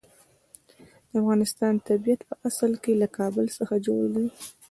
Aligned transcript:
د 1.09 1.11
افغانستان 1.21 1.73
طبیعت 1.87 2.21
په 2.29 2.35
اصل 2.49 2.71
کې 2.83 2.93
له 3.01 3.07
کابل 3.17 3.45
څخه 3.57 3.75
جوړ 3.85 4.03
دی. 4.15 4.25